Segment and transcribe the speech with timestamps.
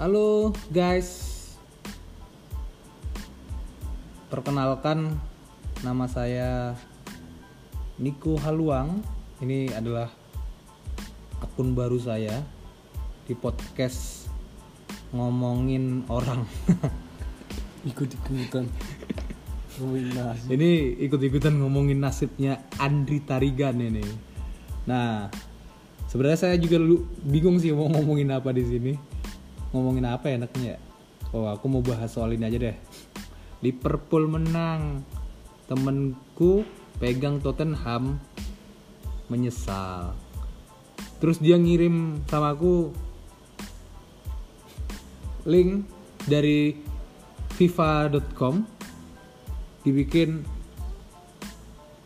[0.00, 1.28] Halo guys.
[4.32, 5.20] Perkenalkan
[5.84, 6.72] Nama saya
[8.00, 9.04] Niko Haluang.
[9.44, 10.08] Ini adalah
[11.44, 12.40] Akun baru saya
[13.28, 14.32] Di podcast
[15.12, 16.48] Ngomongin orang.
[17.92, 18.64] Ikut-ikutan.
[20.48, 24.04] Ini ikut-ikutan ngomongin nasibnya Andri Tarigan ini.
[24.88, 25.28] Nah
[26.12, 26.76] Sebenarnya saya juga
[27.24, 29.11] bingung sih mau ngomongin apa di sini.
[29.72, 30.76] Ngomongin apa ya enaknya?
[30.76, 30.78] ya?
[31.32, 32.76] Oh, aku mau bahas soal ini aja deh.
[33.64, 35.00] Liverpool menang.
[35.64, 36.68] Temenku
[37.00, 38.20] pegang Tottenham
[39.32, 40.12] menyesal.
[41.16, 42.92] Terus dia ngirim sama aku
[45.48, 45.88] link
[46.28, 46.76] dari
[47.56, 48.66] fifa.com
[49.82, 50.46] dibikin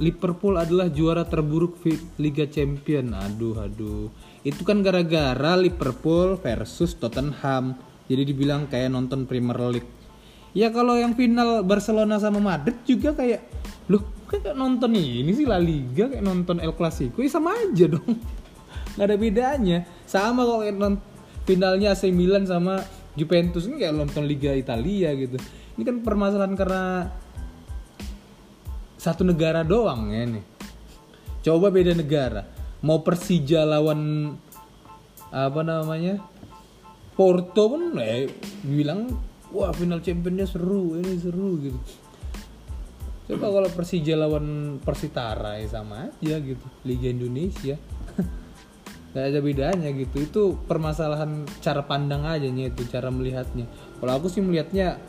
[0.00, 1.76] Liverpool adalah juara terburuk
[2.16, 3.12] Liga Champion.
[3.12, 4.08] Aduh, aduh.
[4.40, 7.76] Itu kan gara-gara Liverpool versus Tottenham.
[8.08, 9.92] Jadi dibilang kayak nonton Premier League.
[10.56, 13.44] Ya kalau yang final Barcelona sama Madrid juga kayak
[13.86, 18.18] loh kayak nonton ini sih La Liga kayak nonton El Clasico ya sama aja dong.
[18.98, 19.86] Gak ada bedanya.
[20.08, 21.02] Sama kok kayak non-
[21.46, 22.82] finalnya AC Milan sama
[23.14, 25.38] Juventus ini kayak nonton Liga Italia gitu.
[25.78, 27.12] Ini kan permasalahan karena
[29.00, 30.44] satu negara doang ya nih.
[31.40, 32.44] Coba beda negara.
[32.84, 34.32] Mau Persija lawan
[35.32, 36.20] apa namanya?
[37.16, 38.28] Porto pun eh
[38.60, 39.08] bilang
[39.48, 41.80] wah final championnya seru, ini seru gitu.
[43.32, 46.66] Coba kalau Persija lawan Persitara ya sama aja gitu.
[46.84, 47.80] Liga Indonesia.
[49.10, 50.16] Gak ada bedanya gitu.
[50.22, 53.66] Itu permasalahan cara pandang aja nih itu cara melihatnya.
[53.98, 55.02] Kalau aku sih melihatnya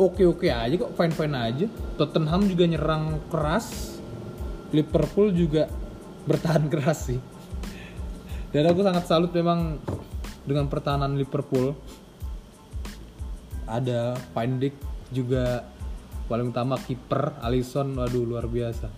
[0.00, 1.66] oke-oke aja kok, fine-fine aja.
[2.00, 3.98] Tottenham juga nyerang keras.
[4.72, 5.68] Liverpool juga
[6.28, 7.20] bertahan keras sih.
[8.52, 9.80] Dan aku sangat salut memang
[10.48, 11.76] dengan pertahanan Liverpool.
[13.68, 14.76] Ada Pandik
[15.12, 15.64] juga
[16.28, 18.88] paling utama kiper Alisson waduh luar biasa.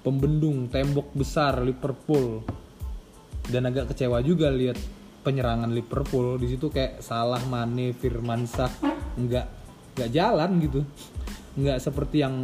[0.00, 2.40] Pembendung tembok besar Liverpool
[3.48, 4.76] dan agak kecewa juga lihat
[5.24, 6.36] penyerangan Liverpool.
[6.40, 8.72] Di situ kayak salah Mane Firmansyah
[9.18, 9.46] nggak
[9.98, 10.80] nggak jalan gitu.
[11.58, 12.34] Nggak seperti yang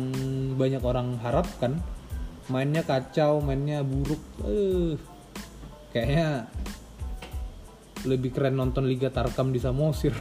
[0.56, 1.78] banyak orang harapkan.
[2.52, 4.20] Mainnya kacau mainnya buruk.
[4.44, 4.96] Eh
[5.94, 6.50] kayaknya
[8.04, 10.12] lebih keren nonton Liga Tarkam di Samosir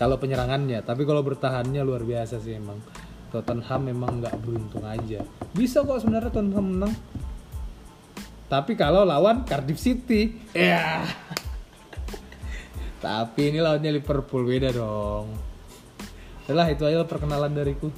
[0.00, 2.80] kalau penyerangannya tapi kalau bertahannya luar biasa sih emang.
[3.30, 5.22] Tottenham memang nggak beruntung aja.
[5.54, 6.90] Bisa kok sebenarnya Tottenham menang
[8.50, 11.06] tapi kalau lawan Cardiff City, ya.
[13.00, 15.32] Tapi ini lawannya Liverpool beda dong.
[16.44, 17.88] Setelah itu aja perkenalan dariku.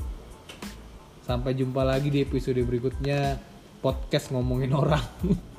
[1.25, 3.41] Sampai jumpa lagi di episode berikutnya
[3.81, 5.03] podcast ngomongin orang.